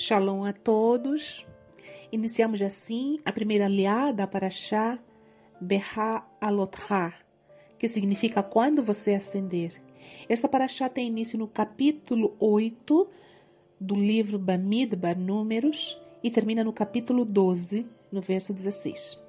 [0.00, 1.44] Shalom a todos.
[2.12, 4.96] Iniciamos assim a primeira aliada para Shah
[5.60, 7.12] Beha Alotha,
[7.76, 9.72] que significa quando você acender.
[10.28, 13.08] Esta paraxá tem início no capítulo 8
[13.80, 19.20] do livro Bamidbar, Números, e termina no capítulo 12, no verso 16.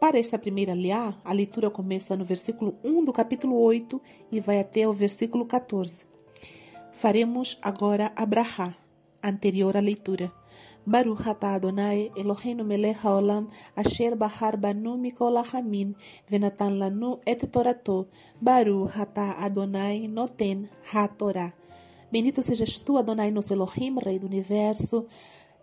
[0.00, 4.00] Para esta primeira liá, a leitura começa no versículo 1 do capítulo 8
[4.32, 6.06] e vai até o versículo 14.
[6.90, 8.79] Faremos agora a brahá,
[9.22, 10.32] anterior à leitura.
[10.86, 15.94] Baruch atah Adonai Eloheinu melech haolam asher bahar banu mikol hamin
[16.30, 18.08] venatan lanu et torato
[18.40, 21.52] Baruch atah Adonai noten ha-torah
[22.10, 25.06] Bendito sejas tu, Adonai, nosso Elohim, Rei do Universo,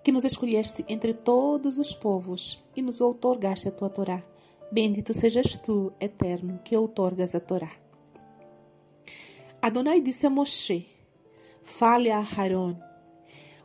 [0.01, 4.23] que nos escolheste entre todos os povos e nos outorgaste a tua Torá.
[4.71, 7.71] Bendito sejas tu, Eterno, que outorgas a Torá.
[9.61, 10.85] Adonai disse a Moshe,
[11.63, 12.79] fale a Haron,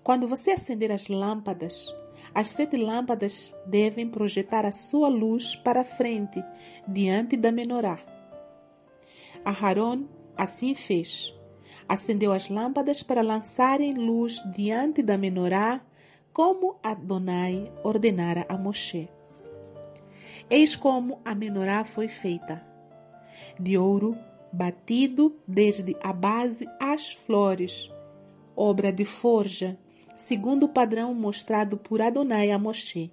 [0.02, 1.95] quando você acender as lâmpadas,
[2.34, 6.42] as sete lâmpadas devem projetar a sua luz para frente,
[6.89, 7.98] diante da menorá.
[9.44, 11.34] Aharon assim fez.
[11.89, 15.83] Acendeu as lâmpadas para lançarem luz diante da menorá,
[16.33, 19.11] como Adonai ordenara a Moshe.
[20.48, 22.64] Eis como a menorá foi feita:
[23.61, 24.16] de ouro
[24.53, 27.91] batido desde a base às flores,
[28.56, 29.78] obra de forja,
[30.23, 33.12] segundo o padrão mostrado por Adonai a Moshe.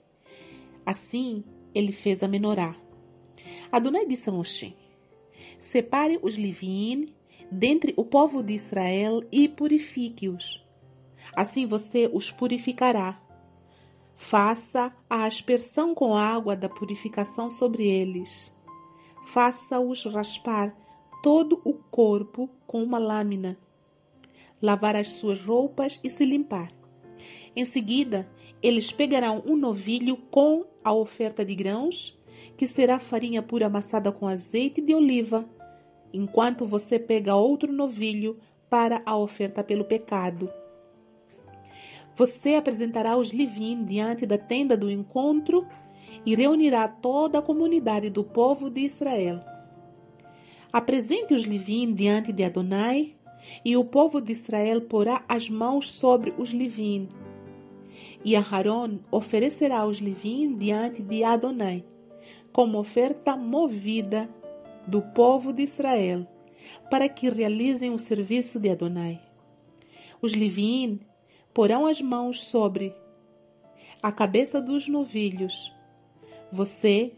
[0.86, 1.44] Assim,
[1.74, 2.76] ele fez a menorá.
[3.72, 4.76] Adonai disse a Moshe:
[5.60, 7.14] Separe os Livim
[7.52, 10.64] dentre o povo de Israel e purifique-os.
[11.36, 13.20] Assim você os purificará.
[14.16, 18.54] Faça a aspersão com água da purificação sobre eles.
[19.26, 20.76] Faça-os raspar
[21.24, 23.58] todo o corpo com uma lâmina.
[24.62, 26.79] Lavar as suas roupas e se limpar.
[27.60, 28.26] Em seguida,
[28.64, 32.18] eles pegarão um novilho com a oferta de grãos,
[32.56, 35.44] que será farinha pura amassada com azeite de oliva,
[36.14, 38.40] enquanto você pega outro novilho
[38.70, 40.50] para a oferta pelo pecado.
[42.16, 45.68] Você apresentará os Livim diante da tenda do encontro
[46.26, 49.44] e reunirá toda a comunidade do povo de Israel.
[50.72, 53.18] Apresente os Livim diante de Adonai,
[53.66, 57.10] e o povo de Israel porá as mãos sobre os Livim
[58.24, 61.86] e Aharon oferecerá os Livim diante de Adonai,
[62.52, 64.30] como oferta movida
[64.86, 66.28] do povo de Israel,
[66.90, 69.22] para que realizem o serviço de Adonai.
[70.22, 71.00] Os Livim
[71.54, 72.94] porão as mãos sobre
[74.02, 75.74] a cabeça dos novilhos.
[76.52, 77.14] Você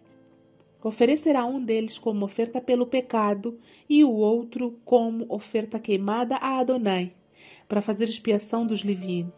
[0.83, 3.59] oferecerá um deles como oferta pelo pecado
[3.89, 7.13] e o outro como oferta queimada a Adonai,
[7.67, 9.31] para fazer expiação dos Livim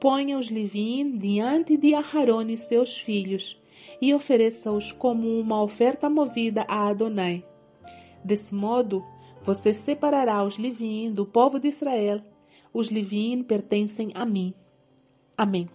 [0.00, 3.60] ponha os Livim diante de Aharon e seus filhos
[4.00, 7.44] e ofereça-os como uma oferta movida a Adonai.
[8.22, 9.04] Desse modo,
[9.42, 12.20] você separará os Livim do povo de Israel.
[12.72, 14.52] Os Livim pertencem a mim.
[15.36, 15.68] Amém.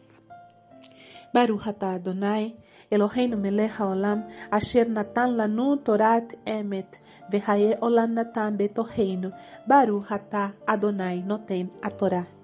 [1.34, 2.56] Baruch atah Adonai,
[2.92, 7.00] Eloheinu melech haolam, asher natan lanu torat emet,
[7.32, 9.32] vehaye olam natan betoheinu,
[9.66, 12.41] Baruch atah Adonai noten a.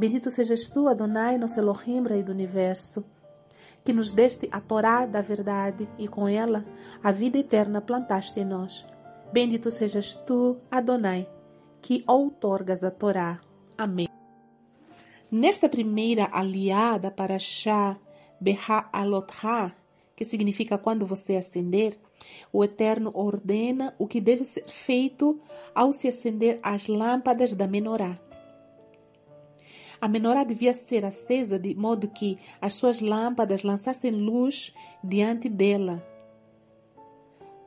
[0.00, 3.04] Bendito sejas tu, Adonai, nosso Elohim, Rei do Universo,
[3.84, 6.64] que nos deste a Torá da verdade e com ela
[7.04, 8.82] a vida eterna plantaste em nós.
[9.30, 11.28] Bendito sejas tu, Adonai,
[11.82, 13.42] que outorgas a Torá.
[13.76, 14.08] Amém.
[15.30, 17.98] Nesta primeira aliada para Shah
[18.40, 19.76] Beha Alotha,
[20.16, 21.94] que significa quando você acender,
[22.50, 25.38] o Eterno ordena o que deve ser feito
[25.74, 28.18] ao se acender as lâmpadas da menorá.
[30.00, 34.74] A menorá devia ser acesa de modo que as suas lâmpadas lançassem luz
[35.04, 36.02] diante dela,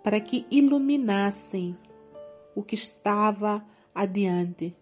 [0.04, 1.78] para que iluminassem
[2.56, 4.76] o que estava adiante,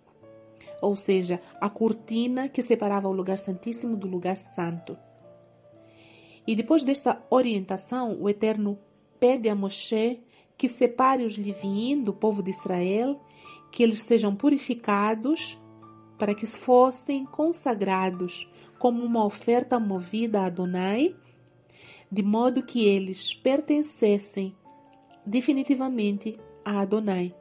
[0.81, 4.97] ou seja, a cortina que separava o lugar santíssimo do lugar santo.
[6.47, 8.79] E depois desta orientação, o Eterno
[9.19, 10.21] pede a Moshe
[10.57, 13.19] que separe os Livim do povo de Israel,
[13.71, 15.60] que eles sejam purificados
[16.21, 18.47] para que fossem consagrados
[18.77, 21.15] como uma oferta movida a Adonai,
[22.11, 24.55] de modo que eles pertencessem
[25.25, 27.33] definitivamente a Adonai.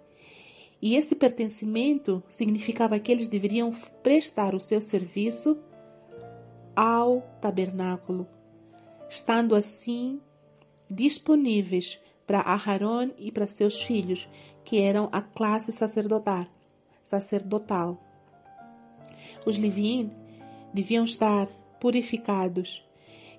[0.80, 3.70] E esse pertencimento significava que eles deveriam
[4.02, 5.58] prestar o seu serviço
[6.74, 8.26] ao tabernáculo,
[9.10, 10.18] estando assim
[10.88, 14.26] disponíveis para Aharon e para seus filhos,
[14.64, 16.46] que eram a classe sacerdotal.
[17.04, 18.09] sacerdotal.
[19.46, 20.10] Os Livim
[20.72, 21.46] deviam estar
[21.80, 22.84] purificados.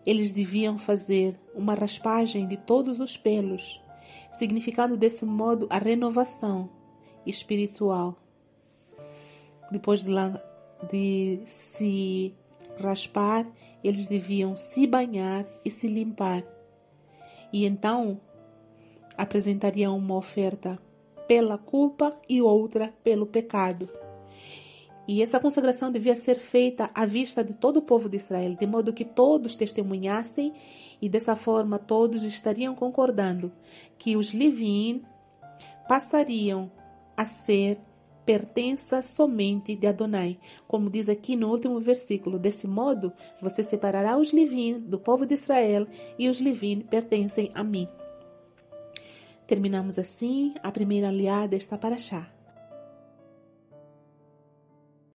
[0.05, 3.79] Eles deviam fazer uma raspagem de todos os pelos,
[4.31, 6.69] significando desse modo a renovação
[7.25, 8.17] espiritual.
[9.71, 10.11] Depois de,
[10.89, 12.33] de se
[12.79, 13.47] raspar,
[13.83, 16.43] eles deviam se banhar e se limpar.
[17.53, 18.19] E então
[19.17, 20.79] apresentariam uma oferta
[21.27, 23.87] pela culpa e outra pelo pecado.
[25.11, 28.65] E essa consagração devia ser feita à vista de todo o povo de Israel, de
[28.65, 30.53] modo que todos testemunhassem
[31.01, 33.51] e dessa forma todos estariam concordando
[33.97, 35.03] que os Levin
[35.85, 36.71] passariam
[37.17, 37.77] a ser
[38.25, 42.39] pertença somente de Adonai, como diz aqui no último versículo.
[42.39, 43.11] Desse modo,
[43.41, 45.87] você separará os Levin do povo de Israel
[46.17, 47.85] e os Levin pertencem a mim.
[49.45, 52.31] Terminamos assim a primeira aliada desta paraxá.